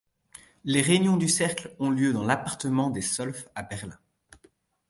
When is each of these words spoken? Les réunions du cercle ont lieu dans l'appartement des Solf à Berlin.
Les 0.63 0.81
réunions 0.81 1.15
du 1.15 1.27
cercle 1.29 1.75
ont 1.77 1.91
lieu 1.91 2.11
dans 2.11 2.25
l'appartement 2.25 2.89
des 2.89 3.03
Solf 3.03 3.47
à 3.53 3.61
Berlin. 3.61 3.99